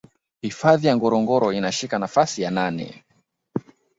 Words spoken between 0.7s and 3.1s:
ya Ngorongoro inashika nafasi ya nane